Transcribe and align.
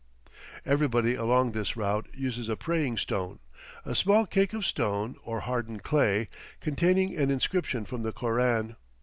Everybody 0.65 1.13
along 1.13 1.51
this 1.51 1.77
route 1.77 2.07
uses 2.11 2.49
a 2.49 2.57
praying 2.57 2.97
stone, 2.97 3.37
a 3.85 3.93
small 3.93 4.25
cake 4.25 4.51
of 4.51 4.65
stone 4.65 5.15
or 5.23 5.41
hardened 5.41 5.83
clay, 5.83 6.27
containing 6.59 7.15
an 7.15 7.29
inscription 7.29 7.85
from 7.85 8.01
the 8.01 8.11
Koran. 8.11 8.77